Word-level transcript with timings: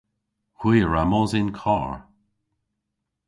Hwi 0.59 0.75
a 0.85 0.87
wra 0.87 1.03
mos 1.09 1.31
yn 1.39 1.49
karr. 1.61 1.93